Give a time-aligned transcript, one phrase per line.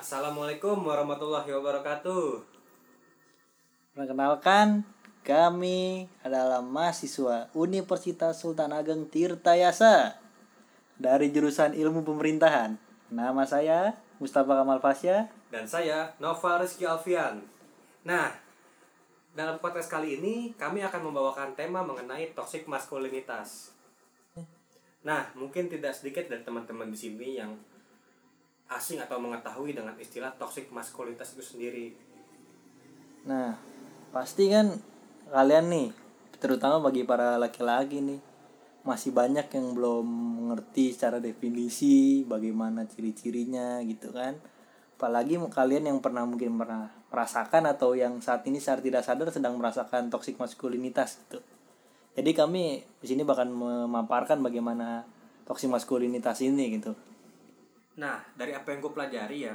[0.00, 2.40] Assalamualaikum warahmatullahi wabarakatuh.
[3.92, 4.80] Perkenalkan,
[5.20, 10.16] kami adalah mahasiswa Universitas Sultan Ageng Tirtayasa
[10.96, 12.80] dari jurusan Ilmu Pemerintahan.
[13.12, 15.28] Nama saya Mustafa Kamal Fasya.
[15.52, 17.44] Dan saya Nova Rizky Alfian.
[18.08, 18.32] Nah,
[19.36, 23.76] dalam podcast kali ini kami akan membawakan tema mengenai toxic maskulinitas.
[25.04, 27.52] Nah, mungkin tidak sedikit dari teman-teman di sini yang
[28.70, 31.86] asing atau mengetahui dengan istilah toxic maskulinitas itu sendiri.
[33.26, 33.58] Nah,
[34.14, 34.78] pasti kan
[35.28, 35.88] kalian nih,
[36.38, 38.20] terutama bagi para laki-laki nih,
[38.86, 44.38] masih banyak yang belum mengerti secara definisi bagaimana ciri-cirinya gitu kan.
[44.96, 49.58] Apalagi kalian yang pernah mungkin pernah merasakan atau yang saat ini secara tidak sadar sedang
[49.58, 51.42] merasakan toxic maskulinitas gitu.
[52.14, 55.02] Jadi kami di sini bahkan memaparkan bagaimana
[55.44, 56.94] toxic maskulinitas ini gitu.
[58.00, 59.54] Nah, dari apa yang gue pelajari ya,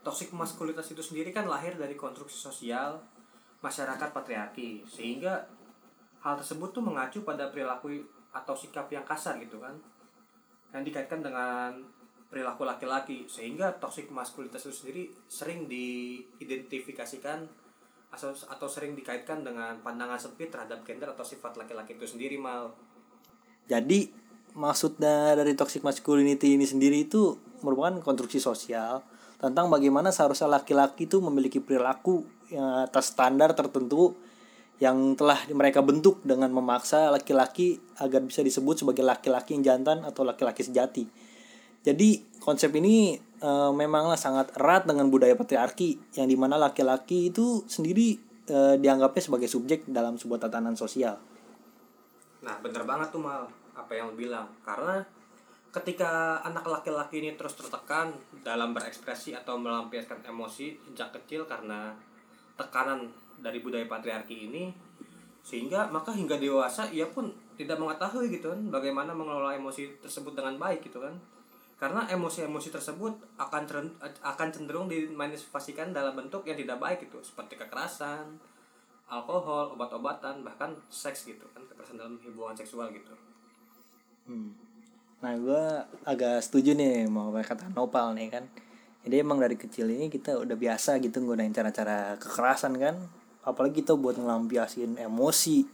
[0.00, 2.96] toxic maskulinitas itu sendiri kan lahir dari konstruksi sosial
[3.60, 5.44] masyarakat patriarki, sehingga
[6.24, 8.00] hal tersebut tuh mengacu pada perilaku
[8.32, 9.76] atau sikap yang kasar gitu kan,
[10.72, 11.84] yang dikaitkan dengan
[12.32, 17.44] perilaku laki-laki, sehingga toxic maskulinitas itu sendiri sering diidentifikasikan
[18.08, 22.72] atau atau sering dikaitkan dengan pandangan sempit terhadap gender atau sifat laki-laki itu sendiri mal.
[23.68, 24.12] Jadi
[24.56, 29.02] maksudnya dari toxic masculinity ini sendiri itu merupakan konstruksi sosial
[29.42, 34.14] tentang bagaimana seharusnya laki-laki itu memiliki perilaku yang atas standar tertentu
[34.82, 40.26] yang telah mereka bentuk dengan memaksa laki-laki agar bisa disebut sebagai laki-laki yang jantan atau
[40.26, 41.06] laki-laki sejati.
[41.82, 47.66] Jadi konsep ini e, memanglah sangat erat dengan budaya patriarki yang di mana laki-laki itu
[47.66, 51.18] sendiri e, dianggapnya sebagai subjek dalam sebuah tatanan sosial.
[52.42, 55.02] Nah bener banget tuh mal apa yang lo bilang karena
[55.72, 58.12] ketika anak laki-laki ini terus tertekan
[58.44, 61.96] dalam berekspresi atau melampiaskan emosi sejak kecil karena
[62.60, 63.08] tekanan
[63.40, 64.68] dari budaya patriarki ini
[65.42, 70.60] sehingga maka hingga dewasa ia pun tidak mengetahui gitu kan bagaimana mengelola emosi tersebut dengan
[70.60, 71.16] baik gitu kan
[71.82, 73.10] karena emosi-emosi tersebut
[73.42, 73.66] akan
[74.22, 78.38] akan cenderung dimanifestasikan dalam bentuk yang tidak baik itu seperti kekerasan,
[79.10, 83.10] alkohol, obat-obatan, bahkan seks gitu kan kekerasan dalam hubungan seksual gitu.
[84.30, 84.54] Hmm.
[85.22, 85.62] Nah gue
[86.04, 88.44] agak setuju nih mau kata Nopal nih kan.
[89.02, 92.98] Jadi emang dari kecil ini kita udah biasa gitu nggunain cara-cara kekerasan kan.
[93.42, 95.66] Apalagi kita buat ngelampiasin emosi,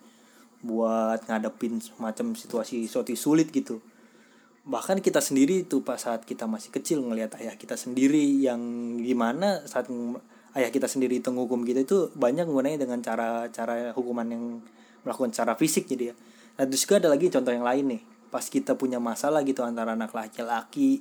[0.62, 3.78] buat ngadepin semacam situasi situasi sulit gitu
[4.69, 8.60] bahkan kita sendiri itu pas saat kita masih kecil ngelihat ayah kita sendiri yang
[9.00, 9.88] gimana saat
[10.53, 14.44] ayah kita sendiri itu menghukum kita itu banyak menggunakan dengan cara cara hukuman yang
[15.09, 16.15] melakukan cara fisik jadi ya
[16.60, 19.97] nah terus juga ada lagi contoh yang lain nih pas kita punya masalah gitu antara
[19.97, 21.00] anak laki-laki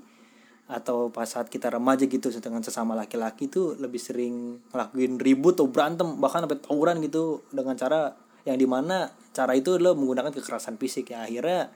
[0.68, 5.72] atau pas saat kita remaja gitu dengan sesama laki-laki itu lebih sering ngelakuin ribut atau
[5.72, 8.12] berantem bahkan sampai tawuran gitu dengan cara
[8.44, 11.16] yang di mana cara itu lo menggunakan kekerasan fisik.
[11.16, 11.72] Ya akhirnya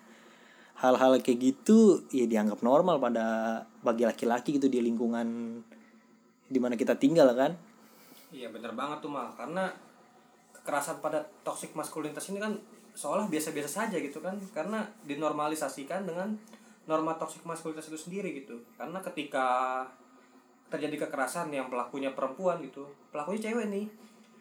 [0.80, 5.60] hal-hal kayak gitu ya dianggap normal pada bagi laki-laki gitu di lingkungan
[6.52, 7.56] di mana kita tinggal kan?
[8.32, 9.32] Iya bener banget tuh mal.
[9.40, 9.72] Karena
[10.52, 12.60] kekerasan pada toxic maskulinitas ini kan
[13.02, 16.38] seolah biasa-biasa saja gitu kan karena dinormalisasikan dengan
[16.86, 18.62] norma toxic maskulinitas itu sendiri gitu.
[18.78, 19.48] Karena ketika
[20.70, 23.86] terjadi kekerasan yang pelakunya perempuan gitu pelakunya cewek nih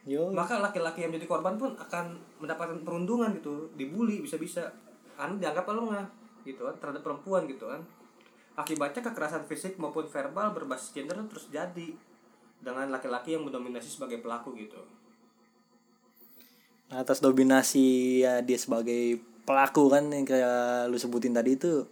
[0.06, 0.31] Yo.
[0.31, 4.69] maka laki-laki yang menjadi korban pun akan mendapatkan perundungan gitu dibully bisa-bisa.
[5.16, 6.06] Karena dianggap nggak
[6.44, 7.81] gitu kan terhadap perempuan gitu kan.
[8.60, 11.97] Akibatnya kekerasan fisik maupun verbal berbasis gender terus jadi
[12.60, 14.84] dengan laki-laki yang mendominasi sebagai pelaku gitu
[16.91, 21.87] atas dominasi ya dia sebagai pelaku kan yang kayak lu sebutin tadi itu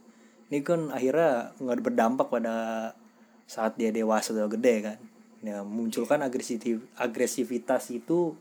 [0.50, 2.56] ini kan akhirnya nggak berdampak pada
[3.48, 4.98] saat dia dewasa atau gede kan.
[5.44, 8.34] Ya munculkan agresivitas agresivitas itu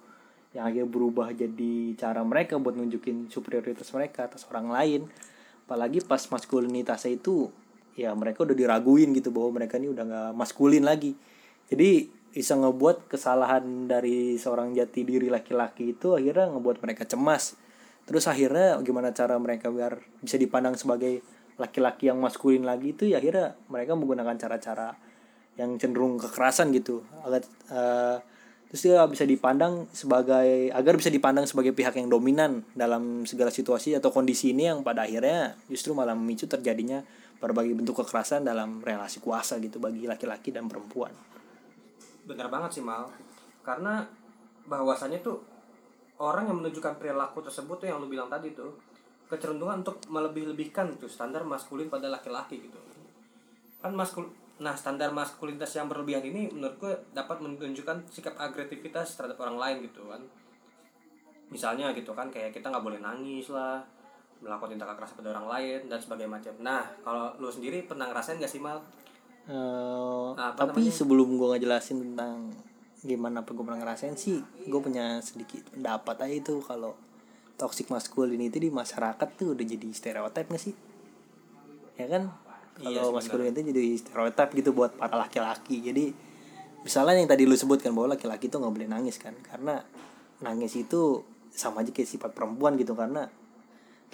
[0.55, 5.01] yang akhirnya berubah jadi cara mereka buat nunjukin superioritas mereka atas orang lain.
[5.67, 7.51] Apalagi pas maskulinitasnya itu
[7.99, 11.13] ya mereka udah diraguin gitu bahwa mereka ini udah nggak maskulin lagi.
[11.67, 12.07] Jadi
[12.37, 17.57] bisa ngebuat kesalahan dari seorang jati diri laki-laki itu akhirnya ngebuat mereka cemas
[18.05, 21.25] terus akhirnya gimana cara mereka biar bisa dipandang sebagai
[21.57, 24.93] laki-laki yang maskulin lagi itu ya akhirnya mereka menggunakan cara-cara
[25.57, 28.21] yang cenderung kekerasan gitu agak uh,
[28.69, 33.97] terus dia bisa dipandang sebagai agar bisa dipandang sebagai pihak yang dominan dalam segala situasi
[33.97, 37.01] atau kondisi ini yang pada akhirnya justru malah memicu terjadinya
[37.41, 41.13] berbagai bentuk kekerasan dalam relasi kuasa gitu bagi laki-laki dan perempuan.
[42.27, 43.07] Benar banget sih mal,
[43.63, 44.03] karena
[44.67, 45.39] bahwasannya tuh
[46.19, 48.75] orang yang menunjukkan perilaku tersebut tuh yang lu bilang tadi tuh
[49.31, 52.79] kecenderungan untuk melebih-lebihkan tuh standar maskulin pada laki-laki gitu.
[53.79, 54.27] Kan maskul
[54.57, 59.77] nah standar maskulinitas yang berlebihan ini menurut gue dapat menunjukkan sikap agresivitas terhadap orang lain
[59.85, 60.21] gitu kan.
[61.53, 63.79] Misalnya gitu kan kayak kita nggak boleh nangis lah
[64.41, 66.53] melakukan tindakan keras pada orang lain dan sebagainya macam.
[66.65, 68.81] Nah kalau lu sendiri pernah ngerasain gak sih mal
[69.47, 72.51] Eh, Apa tapi sebelum gue ngejelasin tentang
[72.99, 76.97] gimana apa gue pernah ngerasain sih gue punya sedikit pendapat aja itu kalau
[77.55, 80.75] toxic masculinity di masyarakat tuh udah jadi stereotip gak sih?
[81.95, 82.29] Ya kan?
[82.83, 85.81] Iya kalau sih, masculinity jadi stereotip gitu buat para laki-laki.
[85.81, 86.13] Jadi
[86.83, 89.33] misalnya yang tadi lu sebutkan bahwa laki-laki tuh nggak boleh nangis kan?
[89.41, 89.81] Karena
[90.45, 92.93] nangis itu sama aja kayak sifat perempuan gitu.
[92.93, 93.25] Karena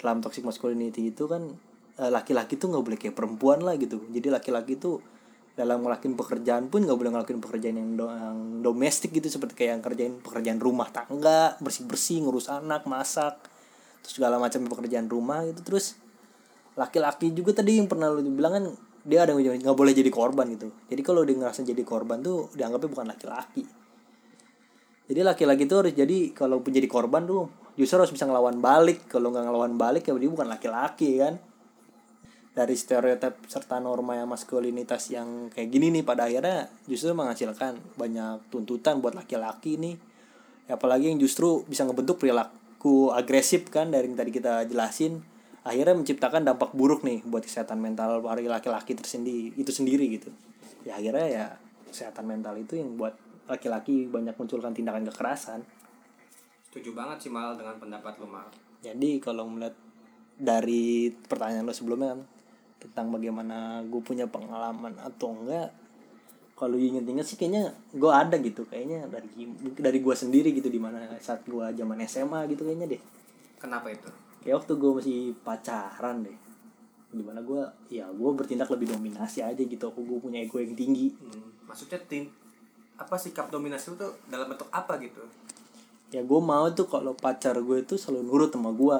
[0.00, 1.52] dalam toxic masculinity itu kan
[2.00, 4.00] eh, laki-laki tuh nggak boleh kayak perempuan lah gitu.
[4.08, 5.04] Jadi laki-laki tuh
[5.54, 9.70] dalam ngelakuin pekerjaan pun nggak boleh ngelakuin pekerjaan yang, do- yang domestik gitu seperti kayak
[9.78, 13.38] yang kerjain pekerjaan rumah tangga bersih bersih ngurus anak masak
[14.02, 15.62] terus segala macam pekerjaan rumah gitu.
[15.62, 15.94] Terus
[16.74, 18.64] laki-laki juga tadi yang pernah lu bilang kan
[19.06, 20.74] dia ada nggak boleh jadi korban gitu.
[20.90, 23.64] Jadi kalau dia ngerasa jadi korban tuh dianggapnya bukan laki-laki.
[25.06, 27.46] Jadi laki-laki tuh harus jadi kalau pun jadi korban tuh
[27.78, 29.06] justru harus bisa ngelawan balik.
[29.06, 31.38] Kalau nggak ngelawan balik ya dia bukan laki-laki kan
[32.54, 38.46] dari stereotip serta norma yang maskulinitas yang kayak gini nih pada akhirnya justru menghasilkan banyak
[38.54, 39.98] tuntutan buat laki-laki nih.
[40.70, 45.18] Apalagi yang justru bisa ngebentuk perilaku agresif kan dari yang tadi kita jelasin.
[45.66, 50.30] Akhirnya menciptakan dampak buruk nih buat kesehatan mental para laki-laki tersendiri itu sendiri gitu.
[50.86, 51.46] Ya akhirnya ya
[51.90, 53.18] kesehatan mental itu yang buat
[53.50, 55.66] laki-laki banyak munculkan tindakan kekerasan.
[56.70, 58.46] Setuju banget sih mal dengan pendapat lu mal.
[58.84, 59.74] Jadi kalau melihat
[60.38, 62.33] dari pertanyaan lo sebelumnya kan
[62.84, 65.72] tentang bagaimana gue punya pengalaman atau enggak
[66.54, 69.26] kalau inget-inget sih kayaknya gue ada gitu kayaknya dari
[69.74, 73.02] dari gue sendiri gitu di mana saat gue zaman SMA gitu kayaknya deh.
[73.58, 74.06] Kenapa itu?
[74.44, 76.38] Kayak waktu gue masih pacaran deh.
[77.10, 80.78] Di mana gue ya gue bertindak lebih dominasi aja gitu aku gue punya ego yang
[80.78, 81.10] tinggi.
[81.18, 82.30] Hmm, maksudnya tin
[82.94, 85.26] apa sikap dominasi itu dalam bentuk apa gitu?
[86.14, 88.98] Ya gue mau tuh kalau pacar gue itu selalu nurut sama gue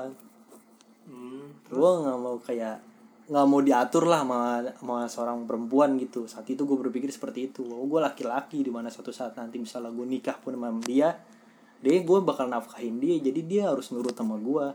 [1.07, 2.81] hmm, gue nggak mau kayak
[3.25, 4.41] nggak mau diatur lah sama,
[4.77, 6.29] sama seorang perempuan gitu.
[6.29, 7.65] Saat itu gue berpikir seperti itu.
[7.65, 11.17] Oh gue laki-laki di mana suatu saat nanti misalnya gue nikah pun sama dia
[11.81, 13.17] dia gue bakal nafkahin dia.
[13.21, 14.67] Jadi dia harus nurut sama gue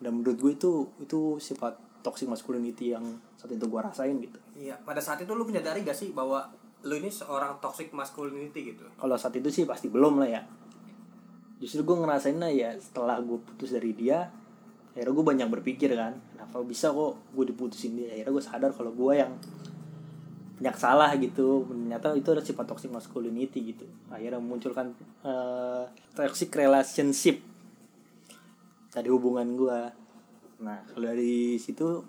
[0.00, 0.70] dan menurut gue itu
[1.04, 3.04] itu sifat toxic masculinity yang
[3.36, 4.40] saat itu gue rasain gitu.
[4.56, 6.48] Iya pada saat itu lu menyadari gak sih bahwa
[6.88, 8.88] lu ini seorang toxic masculinity gitu?
[8.96, 10.42] Kalau saat itu sih pasti belum lah ya.
[11.60, 14.39] Justru gue ngerasain lah ya setelah gue putus dari dia
[14.90, 18.10] akhirnya gue banyak berpikir kan kenapa bisa kok gue diputusin dia?
[18.10, 19.32] Akhirnya gue sadar kalau gue yang
[20.58, 21.64] banyak salah gitu.
[21.70, 23.86] Ternyata itu ada sifat toxic masculinity gitu.
[24.10, 24.92] Akhirnya memunculkan
[25.22, 25.84] eh,
[26.18, 27.38] toxic relationship.
[28.90, 29.80] Dari hubungan gue
[30.60, 32.04] nah kalau dari situ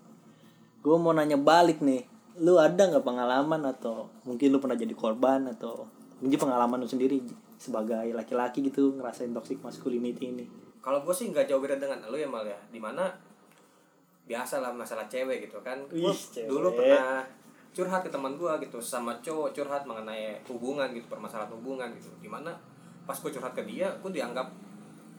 [0.81, 2.09] gue mau nanya balik nih.
[2.41, 5.85] Lu ada nggak pengalaman atau mungkin lu pernah jadi korban atau
[6.17, 7.21] mungkin pengalaman lu sendiri
[7.61, 10.45] sebagai laki-laki gitu ngerasain toxic masculinity ini
[10.81, 12.57] kalau gue sih nggak jauh beda dengan lu ya mal ya.
[12.73, 13.05] Di mana
[14.25, 15.77] biasa lah masalah cewek gitu kan.
[15.87, 16.09] Gue
[16.49, 17.21] dulu pernah
[17.71, 22.09] curhat ke teman gue gitu sama cowok curhat mengenai hubungan gitu permasalahan hubungan gitu.
[22.19, 22.51] Di mana
[23.05, 24.49] pas gue curhat ke dia gue dianggap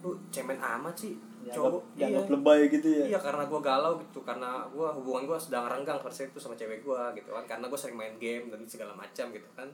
[0.03, 1.83] lu cemen amat sih cowok.
[1.99, 2.23] iya.
[2.27, 6.39] lebay gitu iya karena gue galau gitu karena gue hubungan gue sedang renggang pada itu
[6.39, 7.45] sama cewek gue gitu kan.
[7.47, 9.71] Karena gue sering main game dan segala macam gitu kan.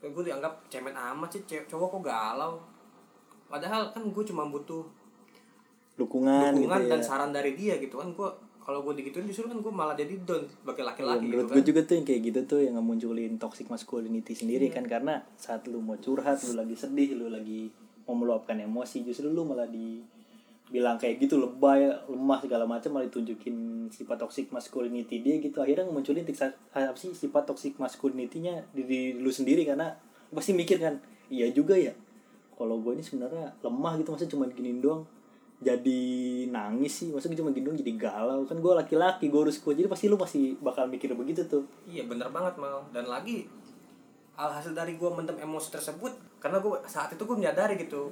[0.00, 2.62] Gue dianggap cemen amat sih cowok kok galau.
[3.50, 4.86] Padahal kan gue cuma butuh
[6.00, 7.04] dukungan, dukungan gitu dan ya.
[7.04, 8.08] saran dari dia gitu kan.
[8.16, 8.30] Gue
[8.60, 11.54] kalau gue digituin justru kan gue malah jadi down sebagai laki-laki gitu menurut kan.
[11.58, 14.84] gue juga tuh yang kayak gitu tuh yang ngemunculin toxic masculinity sendiri kan.
[14.86, 17.72] Karena saat lu mau curhat lu lagi sedih lu lagi
[18.06, 23.86] mau meluapkan emosi justru lu malah dibilang kayak gitu lebay lemah segala macam malah ditunjukin
[23.90, 25.58] sifat toxic masculinity dia gitu.
[25.58, 29.66] Akhirnya ngemunculin tiksa- apa sih sifat toxic masculinity-nya di diri lu sendiri.
[29.66, 29.90] Karena
[30.30, 31.90] pasti mikir kan iya juga ya
[32.54, 34.14] kalau gue ini sebenarnya lemah gitu.
[34.14, 35.02] Masa cuma giniin doang
[35.60, 36.00] jadi
[36.48, 37.08] nangis sih.
[37.12, 38.48] Maksudnya cuma gini doang jadi galau.
[38.48, 39.76] Kan gue laki-laki gue harus kuat.
[39.76, 41.68] Jadi pasti lu pasti bakal mikir begitu tuh.
[41.84, 43.44] Iya bener banget mal dan lagi
[44.40, 48.08] alhasil dari gue mendem emosi tersebut karena gue saat itu gue menyadari gitu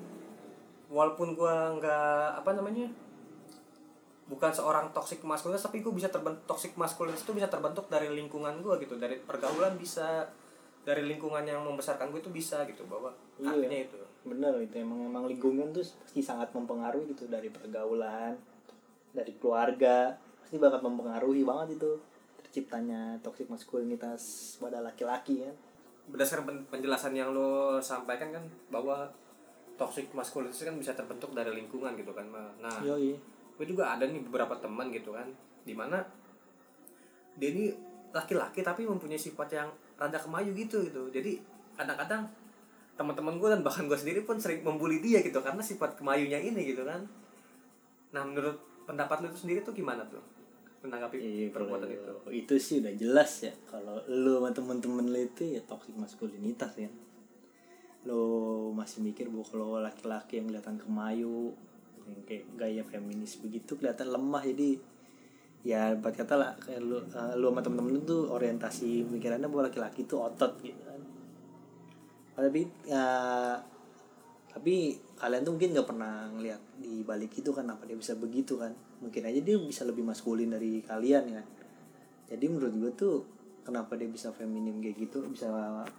[0.93, 2.85] walaupun gue nggak apa namanya
[4.28, 8.61] bukan seorang toxic maskulinitas tapi gue bisa terbentuk toxic maskulinitas itu bisa terbentuk dari lingkungan
[8.61, 9.00] gue gitu.
[9.00, 10.28] Dari pergaulan bisa
[10.85, 13.09] dari lingkungan yang membesarkan gue itu bisa gitu bahwa
[13.40, 13.57] Iya.
[13.57, 17.26] artinya itu bener itu emang emang lingkungan tuh pasti sangat mempengaruhi gitu.
[17.26, 18.37] Dari pergaulan
[19.16, 21.90] dari keluarga pasti bakal mempengaruhi banget itu
[22.44, 25.54] terciptanya toxic maskulinitas pada laki-laki kan.
[26.08, 29.08] Berdasarkan pen- penjelasan yang lo sampaikan kan bahwa
[29.80, 32.26] toxic maskulinitas kan bisa terbentuk dari lingkungan gitu kan
[32.58, 33.14] nah Yoi.
[33.54, 35.30] gue juga ada nih beberapa teman gitu kan
[35.62, 36.02] di mana
[37.38, 37.70] dia ini
[38.11, 41.06] laki-laki tapi mempunyai sifat yang rada kemayu gitu gitu.
[41.12, 41.38] Jadi
[41.78, 42.26] kadang-kadang
[42.99, 46.67] teman-teman gue dan bahkan gue sendiri pun sering membuli dia gitu karena sifat kemayunya ini
[46.67, 47.07] gitu kan.
[48.11, 48.59] Nah menurut
[48.90, 50.21] pendapat lu itu sendiri tuh gimana tuh?
[50.83, 51.95] Menanggapi Iya, perbuatan kalau
[52.26, 52.43] itu.
[52.43, 56.90] Itu sih udah jelas ya kalau lu sama temen-temen lu itu ya toxic maskulinitas ya.
[58.02, 58.19] Lo
[58.75, 61.55] masih mikir bahwa kalau laki-laki yang kelihatan kemayu
[62.09, 64.81] yang kayak gaya feminis begitu kelihatan lemah jadi
[65.67, 69.69] ya buat kata lah kayak lu eh, lu sama temen-temen lu tuh orientasi pikirannya bahwa
[69.69, 71.18] laki-laki itu otot gitu kan
[72.38, 73.07] tapi ya
[74.49, 78.59] tapi kalian tuh mungkin nggak pernah ngeliat di balik itu kan apa dia bisa begitu
[78.59, 78.75] kan?
[78.99, 81.47] Mungkin aja dia bisa lebih maskulin dari kalian kan?
[82.26, 83.16] Jadi menurut gue tuh
[83.62, 85.47] kenapa dia bisa feminim kayak gitu bisa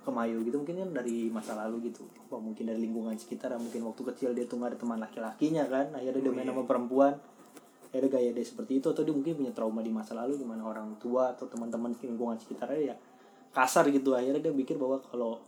[0.01, 2.03] kemayu gitu mungkin kan dari masa lalu gitu.
[2.33, 5.93] Wah, mungkin dari lingkungan sekitar mungkin waktu kecil dia tuh nggak ada teman laki-lakinya kan
[5.93, 7.13] akhirnya dia main sama perempuan.
[7.89, 10.65] Akhirnya gaya dia seperti itu atau dia mungkin punya trauma di masa lalu di mana
[10.65, 12.95] orang tua atau teman-teman lingkungan sekitarnya ya
[13.53, 14.17] kasar gitu.
[14.17, 15.39] Akhirnya dia pikir bahwa kalau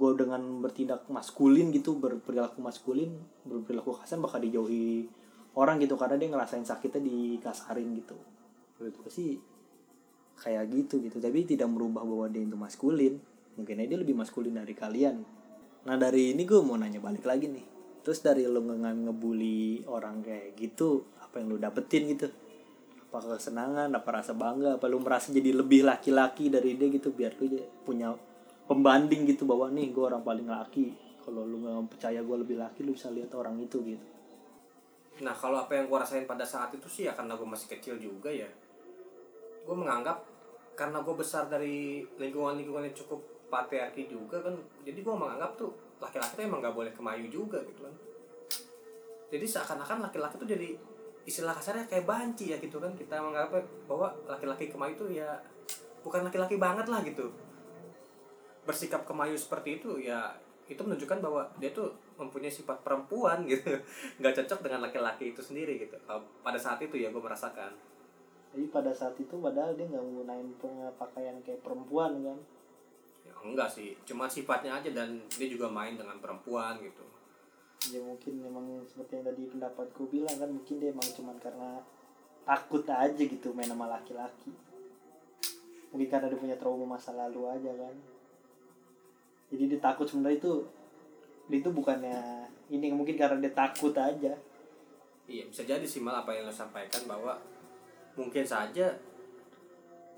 [0.00, 5.04] gue dengan bertindak maskulin gitu berperilaku maskulin berperilaku kasar bakal dijauhi
[5.60, 8.16] orang gitu karena dia ngerasain sakitnya dikasarin gitu.
[8.78, 9.36] Menurut gue sih
[10.40, 11.20] kayak gitu gitu.
[11.20, 13.20] Tapi tidak merubah bahwa dia itu maskulin.
[13.60, 15.20] Mungkin dia lebih maskulin dari kalian.
[15.84, 17.66] Nah dari ini gue mau nanya balik lagi nih.
[18.00, 22.32] Terus dari lo nge ngebully orang kayak gitu apa yang lo dapetin gitu?
[23.10, 27.36] Apa kesenangan apa rasa bangga apa lo merasa jadi lebih laki-laki dari dia gitu biar
[27.36, 27.44] lo
[27.84, 28.14] punya
[28.70, 30.94] pembanding gitu bahwa nih gue orang paling laki.
[31.26, 34.06] Kalau lu nggak percaya gue lebih laki lu bisa lihat orang itu gitu.
[35.26, 37.98] Nah kalau apa yang gue rasain pada saat itu sih ya karena gue masih kecil
[37.98, 38.46] juga ya.
[39.66, 40.22] Gue menganggap
[40.78, 44.54] karena gue besar dari lingkungan-lingkungan yang cukup patriarki juga kan
[44.86, 47.94] Jadi gue menganggap tuh laki-laki tuh emang gak boleh kemayu juga gitu kan.
[49.34, 50.78] Jadi seakan-akan laki-laki tuh jadi
[51.26, 52.94] istilah kasarnya kayak banci ya gitu kan.
[52.94, 55.26] Kita menganggap bahwa laki-laki kemayu tuh ya
[56.06, 57.49] bukan laki-laki banget lah gitu
[58.70, 60.30] Bersikap kemayu seperti itu ya
[60.70, 63.74] itu menunjukkan bahwa dia tuh mempunyai sifat perempuan gitu.
[64.22, 65.98] Nggak cocok dengan laki-laki itu sendiri gitu.
[66.46, 67.74] Pada saat itu ya gue merasakan.
[68.54, 70.46] Jadi pada saat itu padahal dia nggak menggunakan
[70.94, 72.38] pakaian kayak perempuan kan?
[73.26, 73.98] Ya enggak sih.
[74.06, 77.02] Cuma sifatnya aja dan dia juga main dengan perempuan gitu.
[77.90, 81.70] Ya mungkin memang seperti yang tadi pendapatku bilang kan mungkin dia emang cuman karena
[82.46, 84.54] takut aja gitu main sama laki-laki.
[85.90, 87.94] Mungkin karena dia punya trauma masa lalu aja kan
[89.50, 90.52] jadi dia takut sebenarnya itu
[91.50, 94.32] dia itu bukannya ini mungkin karena dia takut aja.
[95.30, 97.38] Iya bisa jadi sih mal apa yang lo sampaikan bahwa
[98.14, 98.94] mungkin saja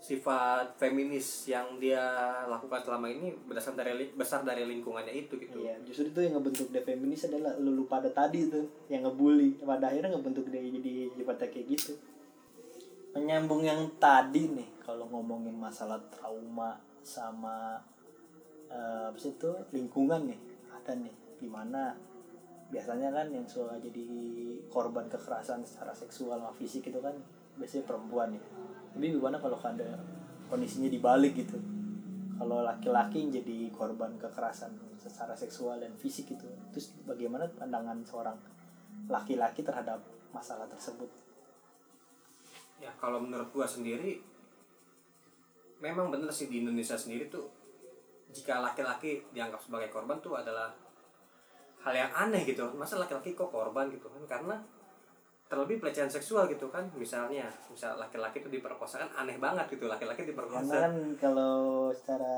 [0.02, 2.02] sifat feminis yang dia
[2.50, 5.62] lakukan selama ini berdasar dari besar dari lingkungannya itu gitu.
[5.62, 9.62] Iya justru itu yang ngebentuk dia feminis adalah lu lupa ada tadi tuh yang ngebully.
[9.62, 11.92] Pada akhirnya ngebentuk dia jadi sifatnya kayak gitu.
[13.14, 17.78] Menyambung yang tadi nih kalau ngomongin masalah trauma sama
[18.72, 20.40] eh, sih itu lingkungan nih
[20.72, 21.14] ada nih.
[21.38, 21.92] Di mana
[22.72, 24.08] biasanya kan yang suka jadi
[24.72, 27.12] korban kekerasan secara seksual sama fisik itu kan
[27.60, 28.40] biasanya perempuan ya
[28.92, 29.96] tapi gimana kalau ada
[30.52, 31.56] kondisinya dibalik gitu?
[32.36, 38.36] Kalau laki-laki jadi korban kekerasan secara seksual dan fisik itu terus bagaimana pandangan seorang
[39.08, 40.00] laki-laki terhadap
[40.34, 41.08] masalah tersebut?
[42.82, 44.20] Ya kalau menurut gua sendiri
[45.80, 47.48] memang bener sih di Indonesia sendiri tuh
[48.32, 50.72] jika laki-laki dianggap sebagai korban tuh adalah
[51.84, 52.64] hal yang aneh gitu.
[52.74, 54.24] Masa laki-laki kok korban gitu kan?
[54.24, 54.56] Karena
[55.52, 56.88] terlebih pelecehan seksual gitu kan?
[56.96, 59.84] Misalnya misal laki-laki itu diperkosa kan aneh banget gitu.
[59.84, 62.36] Laki-laki karena diperkosa kan kalau secara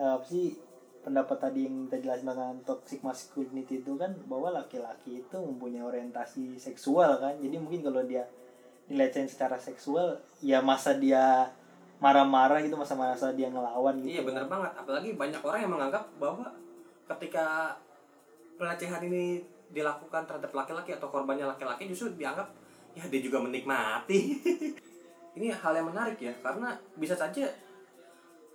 [0.00, 0.56] apa sih
[1.04, 6.56] pendapat tadi yang kita jelasin dengan toxic masculinity itu kan bahwa laki-laki itu mempunyai orientasi
[6.56, 7.36] seksual kan?
[7.36, 8.24] Jadi mungkin kalau dia
[8.88, 11.52] dilecehin secara seksual ya masa dia
[11.98, 14.18] marah-marah gitu masa-masa dia ngelawan gitu.
[14.18, 14.70] Iya bener banget.
[14.78, 16.46] Apalagi banyak orang yang menganggap bahwa
[17.10, 17.74] ketika
[18.58, 22.48] pelecehan ini dilakukan terhadap laki-laki atau korbannya laki-laki justru dianggap
[22.94, 24.20] ya dia juga menikmati.
[25.38, 27.46] Ini hal yang menarik ya karena bisa saja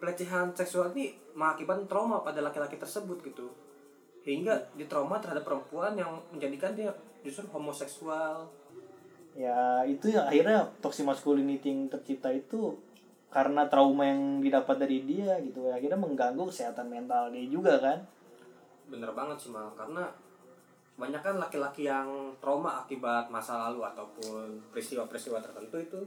[0.04, 3.48] pelecehan seksual ini mengakibatkan trauma pada laki-laki tersebut gitu.
[4.28, 6.92] Hingga di trauma terhadap perempuan yang menjadikan dia
[7.24, 8.52] justru homoseksual.
[9.40, 12.76] Ya itu ya akhirnya toxic masculinity yang tercipta itu
[13.34, 17.98] karena trauma yang didapat dari dia gitu akhirnya mengganggu kesehatan mental dia juga kan?
[18.88, 19.74] Bener banget sih mal.
[19.74, 20.06] Karena
[20.94, 26.00] banyak kan laki-laki yang trauma akibat masa lalu ataupun peristiwa-peristiwa tertentu itu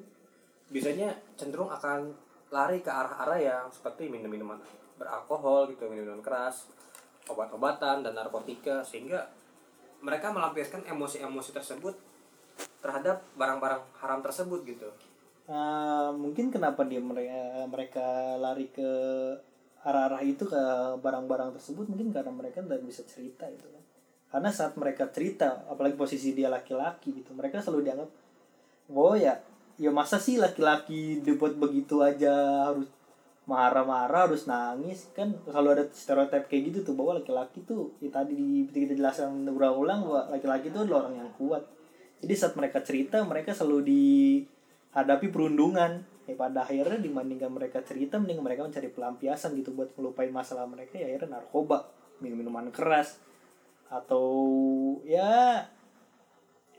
[0.70, 2.14] biasanya cenderung akan
[2.54, 4.62] lari ke arah-arah yang seperti minum-minuman
[4.94, 6.70] beralkohol gitu minuman keras
[7.26, 9.26] obat-obatan dan narkotika sehingga
[9.98, 11.94] mereka melampiaskan emosi-emosi tersebut
[12.78, 14.86] terhadap barang-barang haram tersebut gitu
[15.50, 18.06] uh, mungkin kenapa dia mereka mereka
[18.38, 18.90] lari ke
[19.86, 20.62] arah-arah itu ke
[20.98, 23.84] barang-barang tersebut mungkin karena mereka tidak bisa cerita gitu kan.
[24.26, 28.10] Karena saat mereka cerita apalagi posisi dia laki-laki gitu mereka selalu dianggap
[28.90, 29.38] oh ya
[29.78, 32.32] ya masa sih laki-laki dibuat begitu aja
[32.72, 32.90] harus
[33.46, 35.06] marah-marah harus nangis?
[35.14, 39.46] Kan selalu ada stereotip kayak gitu tuh bahwa laki-laki tuh ya tadi di kita jelaskan
[39.46, 41.62] berulang-ulang bahwa laki-laki tuh adalah orang yang kuat.
[42.18, 43.80] Jadi saat mereka cerita mereka selalu
[44.96, 46.08] dihadapi perundungan.
[46.26, 50.98] Ya pada akhirnya dibandingkan mereka cerita mending mereka mencari pelampiasan gitu buat melupain masalah mereka
[50.98, 51.86] ya akhirnya narkoba
[52.18, 53.20] minum minuman keras.
[53.92, 54.26] Atau
[55.06, 55.62] ya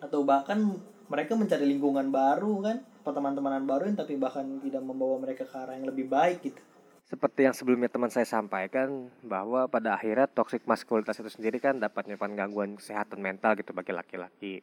[0.02, 5.48] atau bahkan mereka mencari lingkungan baru kan pertemanan-temanan baru yang tapi bahkan tidak membawa mereka
[5.48, 6.60] ke arah yang lebih baik gitu.
[7.08, 12.04] Seperti yang sebelumnya teman saya sampaikan bahwa pada akhirnya toxic maskulinitas itu sendiri kan dapat
[12.04, 14.60] menyebabkan gangguan kesehatan mental gitu bagi laki-laki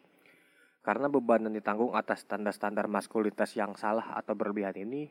[0.85, 5.09] karena beban yang ditanggung atas standar-standar maskulinitas yang salah atau berlebihan ini,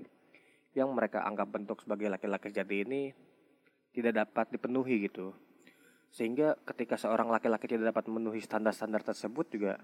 [0.77, 3.01] yang mereka anggap bentuk sebagai laki-laki sejati ini
[3.89, 5.33] tidak dapat dipenuhi gitu.
[6.13, 9.81] Sehingga ketika seorang laki-laki tidak dapat memenuhi standar-standar tersebut juga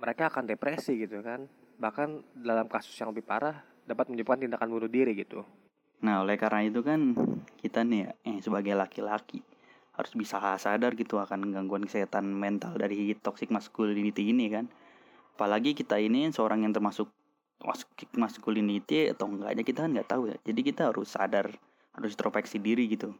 [0.00, 1.44] mereka akan depresi gitu kan.
[1.76, 5.44] Bahkan dalam kasus yang lebih parah dapat menyebabkan tindakan bunuh diri gitu.
[6.00, 7.12] Nah, oleh karena itu kan
[7.60, 9.44] kita nih ya, eh, sebagai laki-laki
[9.92, 14.64] harus bisa sadar gitu akan gangguan kesehatan mental dari toxic masculinity ini kan.
[15.36, 17.12] Apalagi kita ini seorang yang termasuk
[17.60, 20.36] toxic masculinity atau enggaknya kita kan nggak tahu ya.
[20.48, 21.52] Jadi kita harus sadar
[21.92, 23.12] harus introspeksi diri gitu.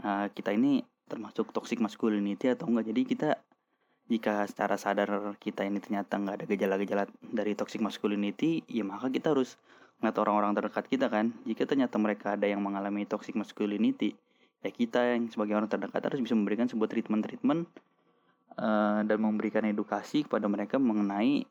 [0.00, 2.88] Uh, kita ini termasuk toxic masculinity atau enggak?
[2.88, 3.28] Jadi kita
[4.08, 9.36] jika secara sadar kita ini ternyata nggak ada gejala-gejala dari toxic masculinity ya maka kita
[9.36, 9.60] harus
[10.00, 11.36] ngeliat orang-orang terdekat kita kan.
[11.44, 14.16] Jika ternyata mereka ada yang mengalami toxic masculinity
[14.62, 17.70] ya kita yang sebagai orang terdekat harus bisa memberikan sebuah treatment-treatment
[18.58, 21.46] uh, dan memberikan edukasi kepada mereka mengenai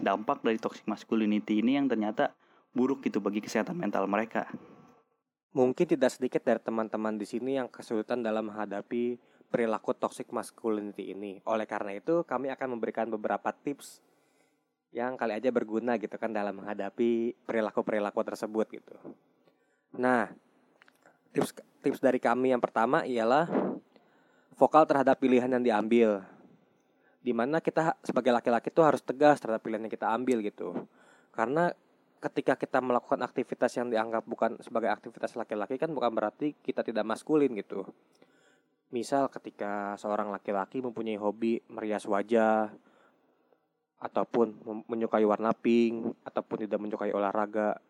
[0.00, 2.36] dampak dari toxic masculinity ini yang ternyata
[2.76, 4.46] buruk gitu bagi kesehatan mental mereka.
[5.50, 9.18] Mungkin tidak sedikit dari teman-teman di sini yang kesulitan dalam menghadapi
[9.50, 11.42] perilaku toxic masculinity ini.
[11.42, 13.98] Oleh karena itu, kami akan memberikan beberapa tips
[14.94, 18.94] yang kali aja berguna gitu kan dalam menghadapi perilaku-perilaku tersebut gitu.
[19.98, 20.30] Nah,
[21.34, 23.48] tips tips dari kami yang pertama ialah
[24.54, 26.20] vokal terhadap pilihan yang diambil.
[27.20, 30.88] Di mana kita sebagai laki-laki itu harus tegas terhadap pilihan yang kita ambil gitu.
[31.32, 31.72] Karena
[32.20, 37.08] ketika kita melakukan aktivitas yang dianggap bukan sebagai aktivitas laki-laki kan bukan berarti kita tidak
[37.08, 37.88] maskulin gitu.
[38.92, 42.68] Misal ketika seorang laki-laki mempunyai hobi merias wajah
[44.00, 44.56] ataupun
[44.88, 47.80] menyukai warna pink ataupun tidak menyukai olahraga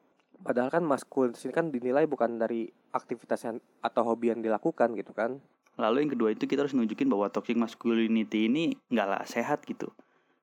[0.40, 5.12] Padahal kan maskulin sini kan dinilai bukan dari aktivitas yang atau hobi yang dilakukan gitu
[5.12, 5.40] kan.
[5.76, 9.92] Lalu yang kedua itu kita harus nunjukin bahwa toxic masculinity ini nggak lah sehat gitu.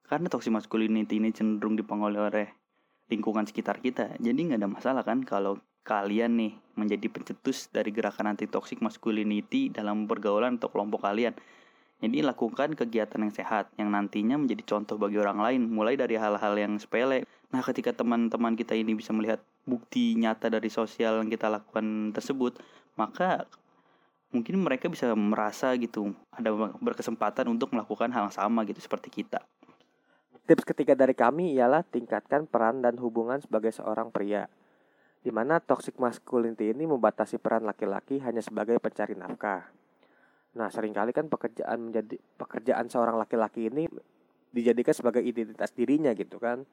[0.08, 2.48] Karena toxic masculinity ini cenderung dipengaruhi oleh
[3.10, 4.16] lingkungan sekitar kita.
[4.22, 9.72] Jadi nggak ada masalah kan kalau kalian nih menjadi pencetus dari gerakan anti toxic masculinity
[9.72, 11.34] dalam pergaulan atau kelompok kalian.
[11.98, 16.54] Jadi lakukan kegiatan yang sehat yang nantinya menjadi contoh bagi orang lain mulai dari hal-hal
[16.54, 17.26] yang sepele.
[17.50, 22.58] Nah, ketika teman-teman kita ini bisa melihat bukti nyata dari sosial yang kita lakukan tersebut,
[22.96, 23.44] maka
[24.32, 29.44] mungkin mereka bisa merasa gitu ada berkesempatan untuk melakukan hal yang sama gitu seperti kita.
[30.48, 34.48] Tips ketiga dari kami ialah tingkatkan peran dan hubungan sebagai seorang pria.
[35.20, 39.68] Di mana toxic masculinity ini membatasi peran laki-laki hanya sebagai pencari nafkah
[40.58, 43.86] Nah, sering kali kan pekerjaan menjadi pekerjaan seorang laki-laki ini
[44.50, 46.66] dijadikan sebagai identitas dirinya gitu kan.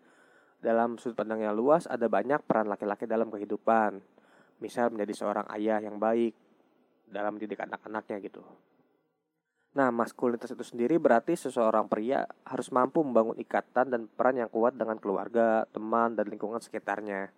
[0.65, 4.01] Dalam sudut pandang yang luas ada banyak peran laki-laki dalam kehidupan.
[4.65, 6.33] Misal menjadi seorang ayah yang baik
[7.05, 8.41] dalam mendidik anak-anaknya gitu.
[9.77, 14.73] Nah, maskulinitas itu sendiri berarti seseorang pria harus mampu membangun ikatan dan peran yang kuat
[14.73, 17.29] dengan keluarga, teman, dan lingkungan sekitarnya.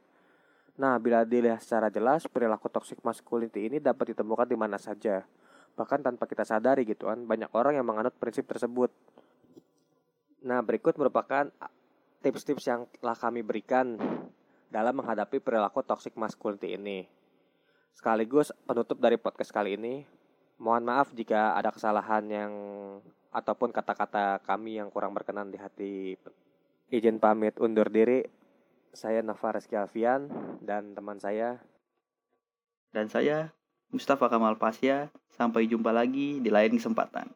[0.78, 5.24] Nah, bila dilihat secara jelas, perilaku toxic masculinity ini dapat ditemukan di mana saja,
[5.76, 8.88] bahkan tanpa kita sadari gitu kan banyak orang yang menganut prinsip tersebut
[10.40, 11.52] nah berikut merupakan
[12.26, 13.94] tips-tips yang telah kami berikan
[14.66, 17.06] dalam menghadapi perilaku toxic masculinity ini
[17.94, 20.02] sekaligus penutup dari podcast kali ini
[20.58, 22.52] mohon maaf jika ada kesalahan yang
[23.30, 26.18] ataupun kata-kata kami yang kurang berkenan di hati
[26.90, 28.26] izin pamit undur diri
[28.90, 30.26] saya Nova Reski Alfian
[30.66, 31.62] dan teman saya
[32.90, 33.54] dan saya
[33.92, 35.12] Mustafa Kamal Pasya.
[35.30, 37.28] Sampai jumpa lagi di lain kesempatan.